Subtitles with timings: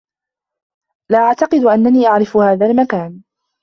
[1.11, 3.21] لا أعتقد أنّني أعرف هذا المكان.